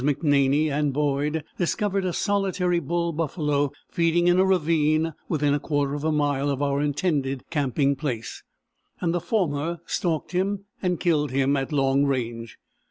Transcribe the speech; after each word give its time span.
McNaney 0.03 0.71
and 0.71 0.91
Boyd 0.91 1.43
discovered 1.59 2.05
a 2.05 2.11
solitary 2.11 2.79
bull 2.79 3.13
buffalo 3.13 3.71
feeding 3.87 4.27
in 4.27 4.39
a 4.39 4.43
ravine 4.43 5.13
within 5.29 5.53
a 5.53 5.59
quarter 5.59 5.93
of 5.93 6.03
a 6.03 6.11
mile 6.11 6.49
of 6.49 6.59
our 6.59 6.81
intended 6.81 7.43
camping 7.51 7.95
place, 7.95 8.41
and 8.99 9.13
the 9.13 9.21
former 9.21 9.79
stalked 9.85 10.31
him 10.31 10.65
and 10.81 10.99
killed 10.99 11.29
him 11.29 11.55
at 11.55 11.71
long 11.71 12.03
range. 12.05 12.57